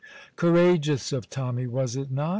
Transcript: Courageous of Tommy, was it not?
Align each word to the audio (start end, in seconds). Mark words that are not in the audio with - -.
Courageous 0.35 1.13
of 1.13 1.29
Tommy, 1.29 1.67
was 1.67 1.95
it 1.95 2.09
not? 2.09 2.29